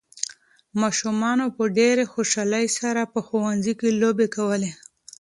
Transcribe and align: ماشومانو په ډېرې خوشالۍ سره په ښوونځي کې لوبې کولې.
ماشومانو 0.81 1.45
په 1.55 1.63
ډېرې 1.77 2.05
خوشالۍ 2.13 2.65
سره 2.79 3.01
په 3.13 3.19
ښوونځي 3.27 3.73
کې 3.79 3.89
لوبې 4.01 4.27
کولې. 4.35 4.71